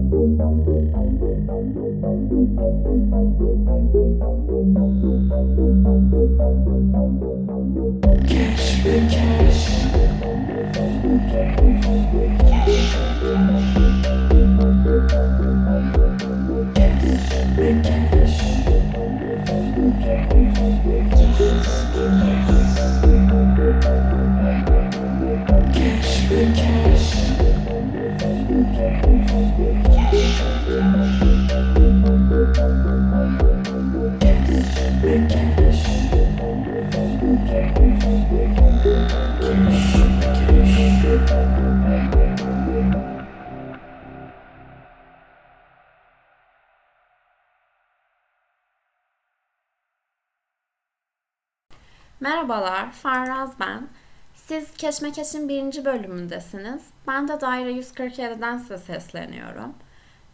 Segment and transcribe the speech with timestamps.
[0.00, 0.12] Thank
[7.22, 7.49] you.
[52.20, 53.88] Merhabalar, Farraz ben.
[54.34, 56.82] Siz Keşmekeş'in birinci bölümündesiniz.
[57.08, 59.74] Ben de Daire 147'den size sesleniyorum.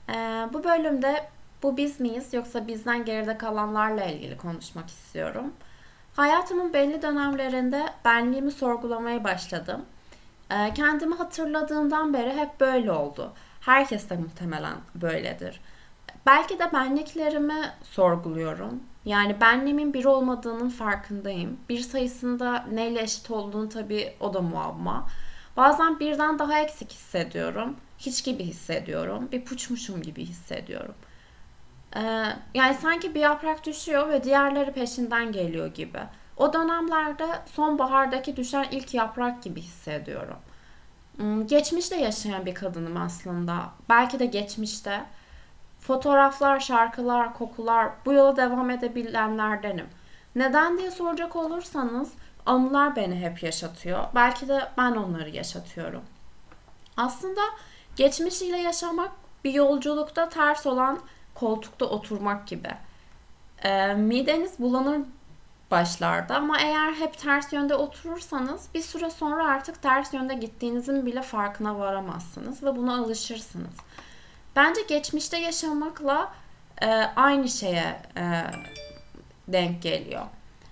[0.09, 1.29] Ee, bu bölümde
[1.63, 5.53] bu biz miyiz yoksa bizden geride kalanlarla ilgili konuşmak istiyorum.
[6.17, 9.85] Hayatımın belli dönemlerinde benliğimi sorgulamaya başladım.
[10.51, 13.33] Ee, kendimi hatırladığımdan beri hep böyle oldu.
[13.61, 15.61] Herkes de muhtemelen böyledir.
[16.27, 18.83] Belki de benliklerimi sorguluyorum.
[19.07, 21.57] Yani benliğimin bir olmadığının farkındayım.
[21.69, 25.09] Bir sayısında neyle eşit olduğunu tabii o da muamma.
[25.57, 27.77] Bazen birden daha eksik hissediyorum.
[27.99, 29.29] Hiç gibi hissediyorum.
[29.33, 30.95] Bir puçmuşum gibi hissediyorum.
[31.97, 32.01] Ee,
[32.55, 36.01] yani sanki bir yaprak düşüyor ve diğerleri peşinden geliyor gibi.
[36.37, 40.39] O dönemlerde sonbahardaki düşen ilk yaprak gibi hissediyorum.
[41.17, 43.71] Hmm, geçmişte yaşayan bir kadınım aslında.
[43.89, 45.05] Belki de geçmişte
[45.79, 49.87] Fotoğraflar, şarkılar, kokular bu yola devam edebilenlerdenim.
[50.35, 52.13] Neden diye soracak olursanız
[52.47, 54.05] anılar beni hep yaşatıyor.
[54.15, 56.03] Belki de ben onları yaşatıyorum.
[56.97, 57.41] Aslında
[57.97, 59.11] geçmişiyle yaşamak
[59.45, 60.99] bir yolculukta ters olan
[61.35, 62.71] koltukta oturmak gibi.
[63.63, 65.01] E, mideniz bulanır
[65.71, 71.23] başlarda ama eğer hep ters yönde oturursanız bir süre sonra artık ters yönde gittiğinizin bile
[71.23, 73.75] farkına varamazsınız ve buna alışırsınız.
[74.57, 76.33] Bence geçmişte yaşamakla
[76.83, 76.87] e,
[77.17, 78.43] aynı şeye e,
[79.49, 80.23] denk geliyor.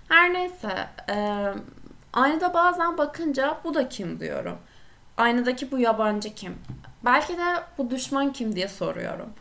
[0.08, 1.46] Her neyse e,
[2.12, 4.58] aynada bazen bakınca bu da kim diyorum.
[5.16, 6.58] Aynadaki bu yabancı kim?
[7.04, 7.44] Belki de
[7.78, 9.32] bu düşman kim diye soruyorum.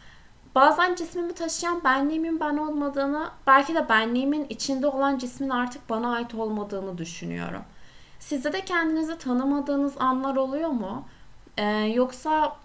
[0.56, 6.36] Bazen cismimi taşıyan benliğimin ben olmadığını, belki de benliğimin içinde olan cismin artık bana ait
[6.36, 7.64] olmadığını düşünüyorum.
[8.20, 11.08] Sizde de kendinizi tanımadığınız anlar oluyor mu?
[11.58, 12.56] Ee, yoksa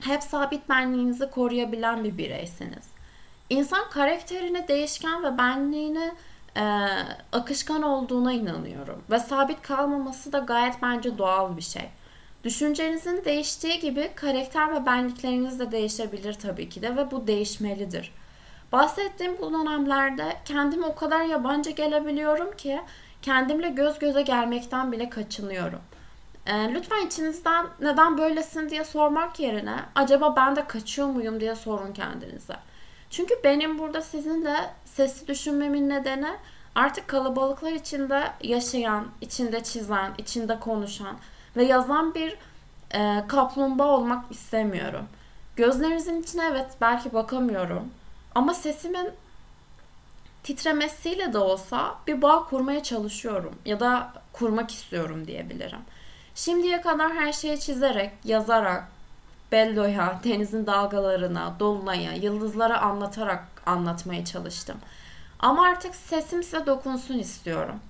[0.00, 2.84] hep sabit benliğinizi koruyabilen bir bireysiniz.
[3.50, 6.14] İnsan karakterine değişken ve benliğine
[6.56, 6.62] e,
[7.32, 9.02] akışkan olduğuna inanıyorum.
[9.10, 11.88] Ve sabit kalmaması da gayet bence doğal bir şey.
[12.44, 18.12] Düşüncenizin değiştiği gibi karakter ve benlikleriniz de değişebilir tabii ki de ve bu değişmelidir.
[18.72, 22.80] Bahsettiğim bu dönemlerde kendime o kadar yabancı gelebiliyorum ki
[23.22, 25.80] kendimle göz göze gelmekten bile kaçınıyorum.
[26.48, 31.92] E, lütfen içinizden neden böylesin diye sormak yerine acaba ben de kaçıyor muyum diye sorun
[31.92, 32.56] kendinize.
[33.10, 36.36] Çünkü benim burada sizinle sesli düşünmemin nedeni
[36.74, 41.16] artık kalabalıklar içinde yaşayan, içinde çizen, içinde konuşan
[41.56, 42.36] ve yazan bir
[42.94, 45.04] e, kaplumbağa olmak istemiyorum.
[45.56, 47.88] Gözlerinizin içine evet belki bakamıyorum
[48.34, 49.10] ama sesimin
[50.42, 55.80] titremesiyle de olsa bir bağ kurmaya çalışıyorum ya da kurmak istiyorum diyebilirim.
[56.38, 58.84] Şimdiye kadar her şeyi çizerek, yazarak,
[59.52, 64.76] Bello'ya, denizin dalgalarına, dolunaya, yıldızlara anlatarak anlatmaya çalıştım.
[65.38, 67.80] Ama artık sesim size dokunsun istiyorum.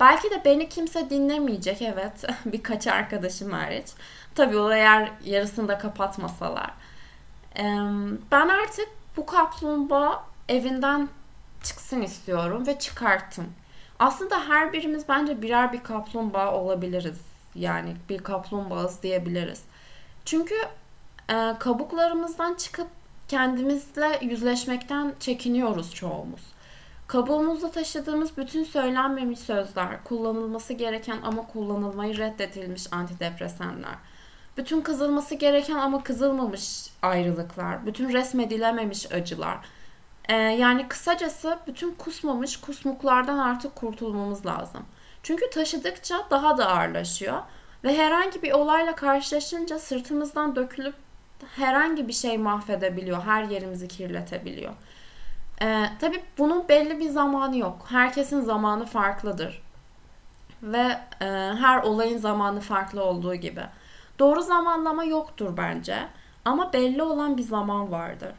[0.00, 3.86] Belki de beni kimse dinlemeyecek evet birkaç arkadaşım hariç.
[4.34, 6.70] Tabii o eğer yarısını da kapatmasalar.
[8.32, 11.08] Ben artık bu kaplumbağa evinden
[11.62, 13.46] çıksın istiyorum ve çıkarttım.
[13.98, 19.62] Aslında her birimiz bence birer bir kaplumbağa olabiliriz yani bir kaplumbağası diyebiliriz.
[20.24, 20.54] Çünkü
[21.28, 22.86] e, kabuklarımızdan çıkıp
[23.28, 26.42] kendimizle yüzleşmekten çekiniyoruz çoğumuz.
[27.06, 33.94] Kabuğumuzda taşıdığımız bütün söylenmemiş sözler, kullanılması gereken ama kullanılmayı reddedilmiş antidepresanlar,
[34.56, 39.58] bütün kızılması gereken ama kızılmamış ayrılıklar, bütün resmedilememiş acılar.
[40.28, 44.82] Ee, yani kısacası bütün kusmamış kusmuklardan artık kurtulmamız lazım.
[45.26, 47.42] Çünkü taşıdıkça daha da ağırlaşıyor
[47.84, 50.94] ve herhangi bir olayla karşılaşınca sırtımızdan dökülüp
[51.56, 54.72] herhangi bir şey mahvedebiliyor, her yerimizi kirletebiliyor.
[55.62, 57.86] Ee, tabii bunun belli bir zamanı yok.
[57.88, 59.62] Herkesin zamanı farklıdır.
[60.62, 61.26] Ve e,
[61.60, 63.62] her olayın zamanı farklı olduğu gibi.
[64.18, 65.98] Doğru zamanlama yoktur bence.
[66.44, 68.32] Ama belli olan bir zaman vardır.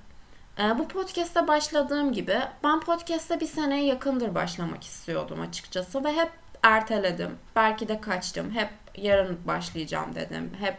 [0.59, 6.46] Ee, bu podcast'te başladığım gibi ben podcast'te bir seneye yakındır başlamak istiyordum açıkçası ve hep
[6.63, 7.35] erteledim.
[7.55, 8.51] Belki de kaçtım.
[8.51, 10.51] Hep yarın başlayacağım dedim.
[10.59, 10.77] Hep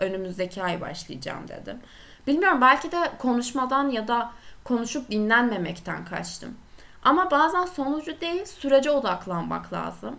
[0.00, 1.78] önümüzdeki ay başlayacağım dedim.
[2.26, 4.32] Bilmiyorum belki de konuşmadan ya da
[4.64, 6.54] konuşup dinlenmemekten kaçtım.
[7.02, 10.18] Ama bazen sonucu değil sürece odaklanmak lazım.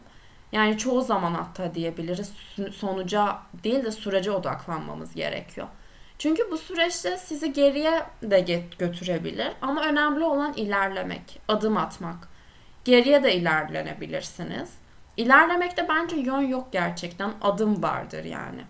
[0.51, 2.31] Yani çoğu zaman hatta diyebiliriz
[2.73, 5.67] sonuca değil de sürece odaklanmamız gerekiyor.
[6.19, 12.27] Çünkü bu süreçte sizi geriye de götürebilir ama önemli olan ilerlemek, adım atmak.
[12.85, 14.69] Geriye de ilerlenebilirsiniz.
[15.17, 18.61] İlerlemekte bence yön yok gerçekten, adım vardır yani.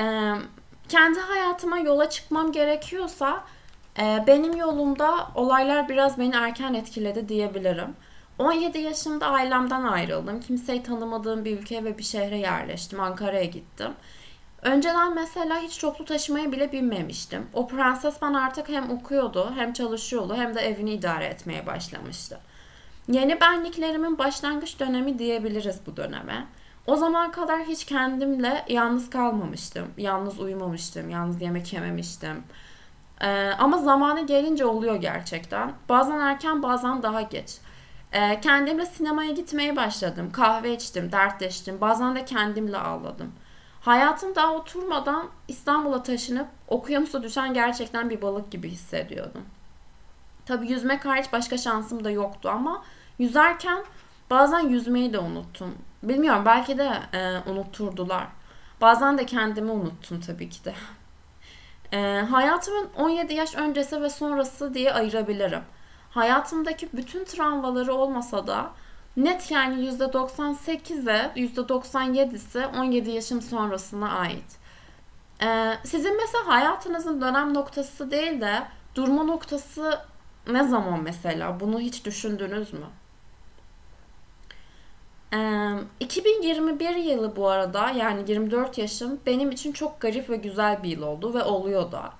[0.00, 0.34] Ee,
[0.88, 3.44] kendi hayatıma yola çıkmam gerekiyorsa
[3.98, 7.96] e, benim yolumda olaylar biraz beni erken etkiledi diyebilirim.
[8.38, 10.40] 17 yaşımda ailemden ayrıldım.
[10.40, 13.00] Kimseyi tanımadığım bir ülkeye ve bir şehre yerleştim.
[13.00, 13.92] Ankara'ya gittim.
[14.62, 17.46] Önceden mesela hiç toplu taşımaya bile binmemiştim.
[17.52, 22.40] O prenses ben artık hem okuyordu hem çalışıyordu hem de evini idare etmeye başlamıştı.
[23.10, 26.46] Yeni benliklerimin başlangıç dönemi diyebiliriz bu döneme.
[26.86, 29.88] O zaman kadar hiç kendimle yalnız kalmamıştım.
[29.96, 32.42] Yalnız uyumamıştım, yalnız yemek yememiştim.
[33.20, 35.72] Ee, ama zamanı gelince oluyor gerçekten.
[35.88, 37.58] Bazen erken bazen daha geç.
[38.12, 40.32] Ee, kendimle sinemaya gitmeye başladım.
[40.32, 41.80] Kahve içtim, dertleştim.
[41.80, 43.32] Bazen de kendimle ağladım.
[43.80, 49.42] Hayatım daha oturmadan İstanbul'a taşınıp okyanusa düşen gerçekten bir balık gibi hissediyordum.
[50.46, 52.82] Tabi yüzmek hariç başka şansım da yoktu ama
[53.20, 53.84] yüzerken
[54.30, 55.74] bazen yüzmeyi de unuttum.
[56.02, 58.26] Bilmiyorum belki de e, unutturdular.
[58.80, 60.74] Bazen de kendimi unuttum tabii ki de.
[61.92, 65.62] E, hayatımın 17 yaş öncesi ve sonrası diye ayırabilirim.
[66.10, 68.70] Hayatımdaki bütün travmaları olmasa da
[69.16, 74.58] net yani %98'e %97'si 17 yaşım sonrasına ait.
[75.42, 78.62] Ee, sizin mesela hayatınızın dönem noktası değil de
[78.94, 80.00] durma noktası
[80.46, 81.60] ne zaman mesela?
[81.60, 82.86] Bunu hiç düşündünüz mü?
[85.34, 90.88] Ee, 2021 yılı bu arada yani 24 yaşım benim için çok garip ve güzel bir
[90.88, 92.12] yıl oldu ve oluyor da.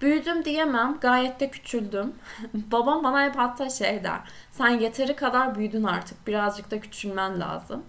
[0.00, 0.98] Büyüdüm diyemem.
[1.00, 2.12] Gayet de küçüldüm.
[2.54, 4.20] Babam bana hep hatta şey der.
[4.52, 6.26] Sen yeteri kadar büyüdün artık.
[6.26, 7.82] Birazcık da küçülmen lazım.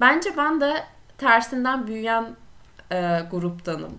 [0.00, 0.84] Bence ben de
[1.18, 2.36] tersinden büyüyen
[2.92, 3.98] e, gruptanım.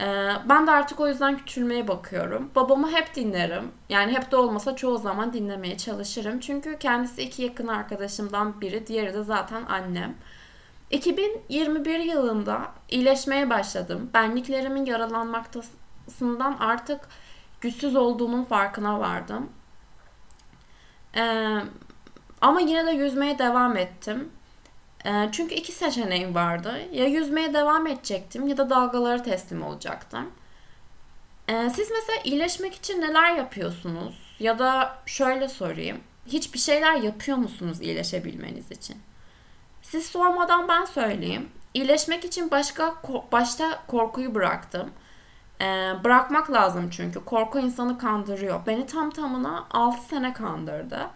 [0.00, 2.50] E, ben de artık o yüzden küçülmeye bakıyorum.
[2.54, 3.72] Babamı hep dinlerim.
[3.88, 6.40] Yani hep de olmasa çoğu zaman dinlemeye çalışırım.
[6.40, 8.86] Çünkü kendisi iki yakın arkadaşımdan biri.
[8.86, 10.14] Diğeri de zaten annem.
[10.90, 14.10] 2021 yılında iyileşmeye başladım.
[14.14, 15.60] Benliklerimin yaralanmakta
[16.08, 17.00] sından artık
[17.60, 19.50] güçsüz olduğumun farkına vardım.
[21.16, 21.56] Ee,
[22.40, 24.32] ama yine de yüzmeye devam ettim.
[25.06, 26.74] Ee, çünkü iki seçeneğim vardı.
[26.92, 30.30] Ya yüzmeye devam edecektim ya da dalgalara teslim olacaktım.
[31.48, 34.36] Ee, siz mesela iyileşmek için neler yapıyorsunuz?
[34.40, 36.00] Ya da şöyle sorayım.
[36.26, 38.96] Hiçbir şeyler yapıyor musunuz iyileşebilmeniz için?
[39.82, 41.48] Siz sormadan ben söyleyeyim.
[41.74, 42.94] İyileşmek için başka
[43.32, 44.90] başta korkuyu bıraktım.
[45.60, 47.24] Ee, bırakmak lazım çünkü.
[47.24, 48.66] Korku insanı kandırıyor.
[48.66, 51.10] Beni tam tamına 6 sene kandırdı.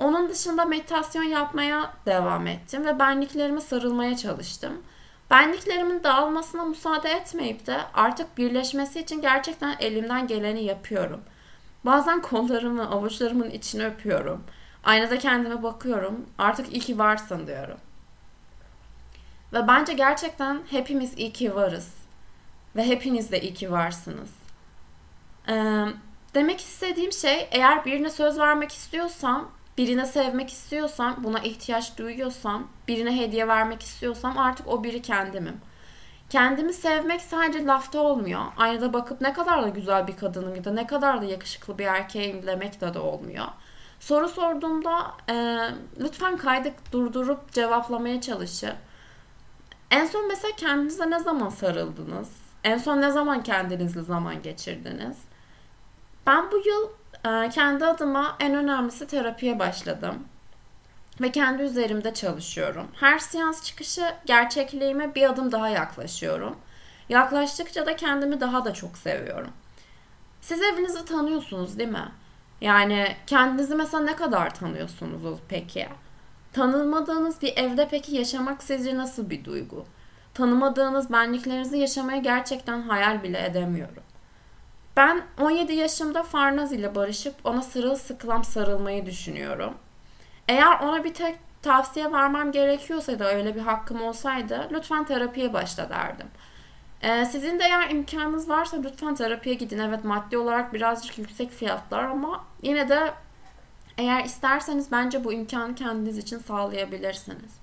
[0.00, 4.82] Onun dışında meditasyon yapmaya devam ettim ve benliklerime sarılmaya çalıştım.
[5.30, 11.20] Benliklerimin dağılmasına müsaade etmeyip de artık birleşmesi için gerçekten elimden geleni yapıyorum.
[11.84, 14.44] Bazen kollarımı, avuçlarımın içine öpüyorum.
[14.84, 16.26] Aynada kendime bakıyorum.
[16.38, 17.78] Artık iyi ki varsın diyorum.
[19.52, 21.94] Ve bence gerçekten hepimiz iyi ki varız.
[22.76, 24.30] Ve hepiniz de iyi ki varsınız.
[25.48, 25.84] Ee,
[26.34, 33.16] demek istediğim şey eğer birine söz vermek istiyorsam, birine sevmek istiyorsam, buna ihtiyaç duyuyorsam, birine
[33.16, 35.60] hediye vermek istiyorsam artık o biri kendimim.
[36.30, 38.40] Kendimi sevmek sadece lafta olmuyor.
[38.56, 41.84] Aynada bakıp ne kadar da güzel bir kadınım ya da ne kadar da yakışıklı bir
[41.84, 43.46] erkeğim demek de de olmuyor.
[44.00, 45.34] Soru sorduğumda e,
[46.00, 48.74] lütfen kaydı durdurup cevaplamaya çalışın.
[49.90, 52.28] En son mesela kendinize ne zaman sarıldınız?
[52.64, 55.16] En son ne zaman kendinizle zaman geçirdiniz?
[56.26, 60.24] Ben bu yıl kendi adıma en önemlisi terapiye başladım.
[61.20, 62.86] Ve kendi üzerimde çalışıyorum.
[63.00, 66.56] Her seans çıkışı gerçekliğime bir adım daha yaklaşıyorum.
[67.08, 69.50] Yaklaştıkça da kendimi daha da çok seviyorum.
[70.40, 72.08] Siz evinizi tanıyorsunuz değil mi?
[72.60, 75.88] Yani kendinizi mesela ne kadar tanıyorsunuz peki?
[76.52, 79.86] Tanınmadığınız bir evde peki yaşamak sizce nasıl bir duygu?
[80.34, 84.02] tanımadığınız benliklerinizi yaşamaya gerçekten hayal bile edemiyorum.
[84.96, 89.74] Ben 17 yaşımda Farnaz ile barışıp ona sırılsıklam sarılmayı düşünüyorum.
[90.48, 95.90] Eğer ona bir tek tavsiye vermem gerekiyorsa da öyle bir hakkım olsaydı lütfen terapiye başla
[95.90, 96.26] derdim.
[97.02, 99.78] Ee, sizin de eğer imkanınız varsa lütfen terapiye gidin.
[99.78, 103.12] Evet maddi olarak birazcık yüksek fiyatlar ama yine de
[103.98, 107.60] eğer isterseniz bence bu imkanı kendiniz için sağlayabilirsiniz.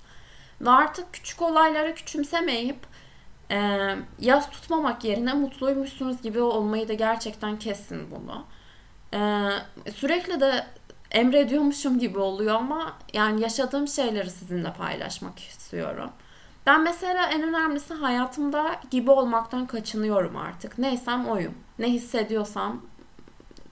[0.60, 2.76] Ve artık küçük olayları küçümsemeyip
[3.50, 3.88] e,
[4.18, 8.44] yaz tutmamak yerine mutluymuşsunuz gibi olmayı da gerçekten kesin bunu.
[9.14, 9.48] E,
[9.92, 10.66] sürekli de
[11.10, 16.10] emrediyormuşum gibi oluyor ama yani yaşadığım şeyleri sizinle paylaşmak istiyorum.
[16.66, 20.78] Ben mesela en önemlisi hayatımda gibi olmaktan kaçınıyorum artık.
[20.78, 21.54] Neysem oyum.
[21.78, 22.82] Ne hissediyorsam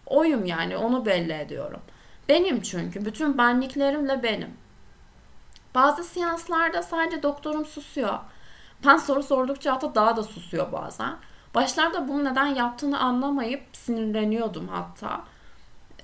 [0.06, 1.80] oyum yani onu belli ediyorum.
[2.28, 3.04] Benim çünkü.
[3.04, 4.50] Bütün benliklerimle benim.
[5.75, 8.18] Bazı seanslarda sadece doktorum susuyor.
[8.85, 11.16] Ben soru sordukça hatta daha da susuyor bazen.
[11.54, 15.25] Başlarda bunu neden yaptığını anlamayıp sinirleniyordum hatta.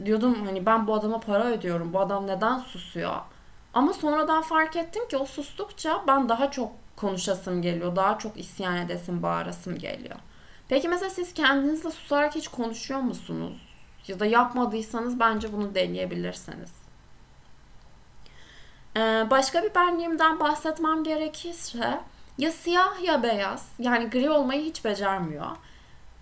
[0.05, 1.93] Diyordum hani ben bu adama para ödüyorum.
[1.93, 3.17] Bu adam neden susuyor?
[3.75, 7.97] Ama sonradan fark ettim ki o sustukça ben daha çok konuşasım geliyor.
[7.97, 10.17] Daha çok isyan edesim, bağırasım geliyor.
[10.69, 13.69] Peki mesela siz kendinizle susarak hiç konuşuyor musunuz?
[14.09, 16.71] Ya da yapmadıysanız bence bunu deneyebilirsiniz.
[18.97, 22.01] Ee, başka bir benliğimden bahsetmem gerekirse
[22.43, 25.47] ya siyah ya beyaz yani gri olmayı hiç becermiyor.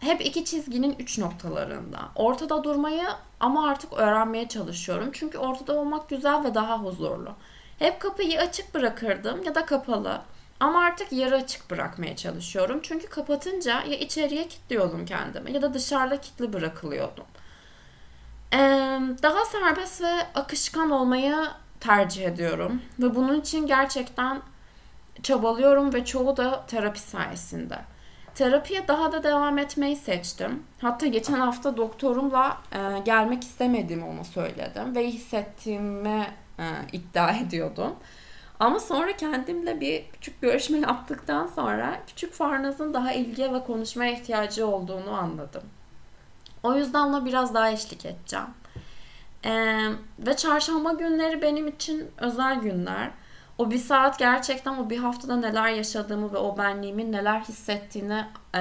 [0.00, 1.98] Hep iki çizginin üç noktalarında.
[2.14, 3.08] Ortada durmayı
[3.40, 5.10] ama artık öğrenmeye çalışıyorum.
[5.12, 7.32] Çünkü ortada olmak güzel ve daha huzurlu.
[7.78, 10.20] Hep kapıyı açık bırakırdım ya da kapalı.
[10.60, 12.80] Ama artık yarı açık bırakmaya çalışıyorum.
[12.82, 17.24] Çünkü kapatınca ya içeriye kilitliyordum kendimi ya da dışarıda kilitli bırakılıyordum.
[19.22, 21.34] Daha serbest ve akışkan olmayı
[21.80, 22.82] tercih ediyorum.
[22.98, 24.42] Ve bunun için gerçekten
[25.22, 27.78] çabalıyorum ve çoğu da terapi sayesinde.
[28.34, 30.62] Terapiye daha da devam etmeyi seçtim.
[30.80, 36.26] Hatta geçen hafta doktorumla e, gelmek istemediğimi ona söyledim ve hissettiğimi
[36.58, 37.96] e, iddia ediyordum.
[38.60, 44.66] Ama sonra kendimle bir küçük görüşme yaptıktan sonra küçük Farnaz'ın daha ilgiye ve konuşmaya ihtiyacı
[44.66, 45.62] olduğunu anladım.
[46.62, 48.46] O yüzden ona biraz daha eşlik edeceğim.
[49.44, 53.10] Ee, ve çarşamba günleri benim için özel günler.
[53.60, 58.24] O bir saat gerçekten o bir haftada neler yaşadığımı ve o benliğimin neler hissettiğini
[58.54, 58.60] e,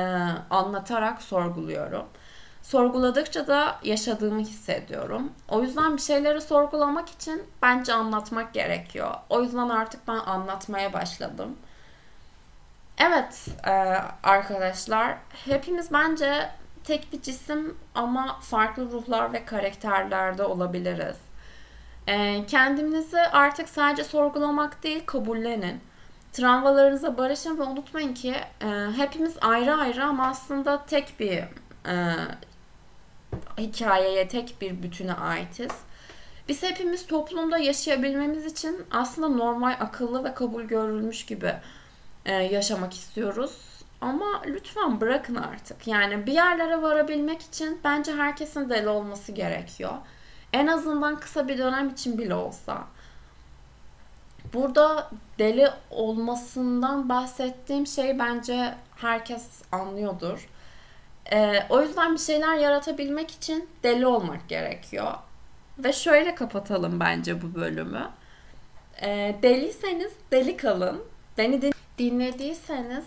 [0.50, 2.06] anlatarak sorguluyorum.
[2.62, 5.32] Sorguladıkça da yaşadığımı hissediyorum.
[5.48, 9.14] O yüzden bir şeyleri sorgulamak için bence anlatmak gerekiyor.
[9.30, 11.58] O yüzden artık ben anlatmaya başladım.
[12.98, 13.72] Evet e,
[14.24, 16.50] arkadaşlar hepimiz bence
[16.84, 21.29] tek bir cisim ama farklı ruhlar ve karakterlerde olabiliriz.
[22.10, 25.82] E, kendinizi artık sadece sorgulamak değil kabullenin.
[26.32, 31.38] Travmalarınıza barışın ve unutmayın ki e, hepimiz ayrı ayrı ama aslında tek bir
[31.86, 32.16] e,
[33.58, 35.72] hikayeye, tek bir bütüne aitiz.
[36.48, 41.54] Biz hepimiz toplumda yaşayabilmemiz için aslında normal, akıllı ve kabul görülmüş gibi
[42.26, 43.84] e, yaşamak istiyoruz.
[44.02, 45.88] Ama lütfen bırakın artık.
[45.88, 49.94] Yani bir yerlere varabilmek için bence herkesin deli olması gerekiyor.
[50.54, 52.88] En azından kısa bir dönem için bile olsa.
[54.54, 60.50] Burada deli olmasından bahsettiğim şey bence herkes anlıyordur.
[61.32, 65.14] Ee, o yüzden bir şeyler yaratabilmek için deli olmak gerekiyor.
[65.78, 68.10] Ve şöyle kapatalım bence bu bölümü.
[69.02, 71.04] Ee, deliyseniz deli kalın.
[71.38, 73.06] Beni dinlediyseniz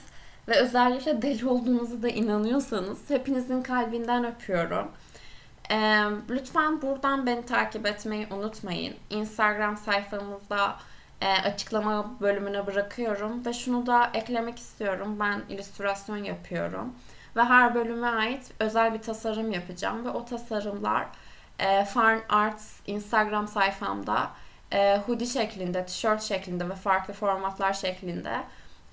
[0.48, 4.88] ve özellikle deli olduğunuzu da inanıyorsanız hepinizin kalbinden öpüyorum.
[5.72, 8.94] Ee, lütfen buradan beni takip etmeyi unutmayın.
[9.10, 10.76] Instagram sayfamızda
[11.20, 15.16] e, açıklama bölümüne bırakıyorum ve şunu da eklemek istiyorum.
[15.20, 16.94] Ben illüstrasyon yapıyorum
[17.36, 21.06] ve her bölüme ait özel bir tasarım yapacağım ve o tasarımlar
[21.58, 24.30] e, Farn Arts Instagram sayfamda
[24.72, 28.36] e, hoodie şeklinde, tişört şeklinde ve farklı formatlar şeklinde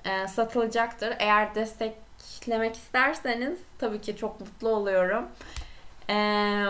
[0.06, 1.14] e, satılacaktır.
[1.20, 5.26] Eğer desteklemek isterseniz tabii ki çok mutlu oluyorum.
[6.10, 6.66] Ee,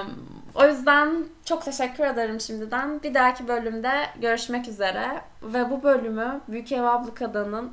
[0.55, 1.10] o yüzden
[1.46, 3.03] çok teşekkür ederim şimdiden.
[3.03, 3.91] Bir dahaki bölümde
[4.22, 5.22] görüşmek üzere.
[5.43, 7.72] Ve bu bölümü Büyük Ev Ablukada'nın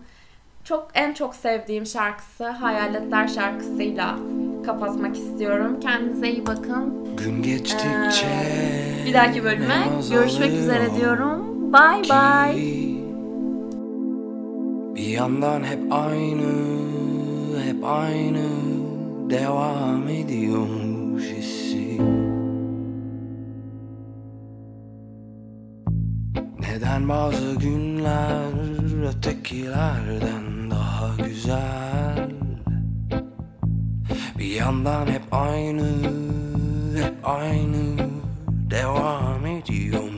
[0.64, 4.18] çok en çok sevdiğim şarkısı Hayaletler şarkısıyla
[4.66, 5.80] kapatmak istiyorum.
[5.80, 7.16] Kendinize iyi bakın.
[7.16, 11.72] Gün geçtikçe ee, bir dahaki bölüme görüşmek üzere diyorum.
[11.72, 12.76] Bye bye.
[14.94, 16.52] Bir yandan hep aynı,
[17.64, 18.46] hep aynı
[19.30, 21.55] devam ediyormuş hissi.
[26.86, 28.52] Neden bazı günler
[29.08, 32.30] ötekilerden daha güzel?
[34.38, 35.86] Bir yandan hep aynı,
[36.96, 37.98] hep aynı
[38.70, 40.15] devam ediyormuş